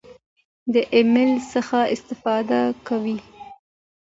[0.73, 3.15] د ایمیل څخه استفاده کوئ؟